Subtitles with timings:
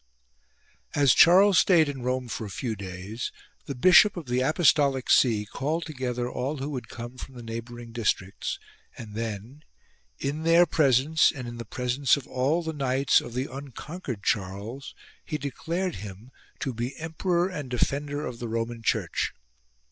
[0.95, 3.31] As Charles stayed in Rome for a few days,
[3.67, 7.11] the bishop of the apostolic see called together all who 90 CHARLES DECLARED EMPEROR would
[7.11, 8.59] come from the neighbouring districts
[8.97, 9.61] and then,
[10.17, 14.95] in their presence and in the presence of all the knights of the unconquered Charles,
[15.23, 16.31] he declared him
[16.61, 19.33] to be Emperor and Defender of the Roman Church.